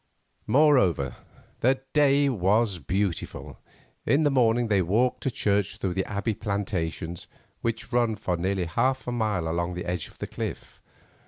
Moreover, 0.47 1.15
the 1.59 1.79
day 1.93 2.27
was 2.27 2.79
beautiful. 2.79 3.59
In 4.03 4.23
the 4.23 4.31
morning 4.31 4.67
they 4.67 4.81
walked 4.81 5.21
to 5.21 5.29
church 5.29 5.77
through 5.77 5.93
the 5.93 6.05
Abbey 6.11 6.33
plantations, 6.33 7.27
which 7.61 7.91
run 7.93 8.15
for 8.15 8.35
nearly 8.35 8.65
half 8.65 9.05
a 9.07 9.11
mile 9.11 9.47
along 9.47 9.75
the 9.75 9.85
edge 9.85 10.07
of 10.07 10.17
the 10.17 10.25
cliff. 10.25 10.81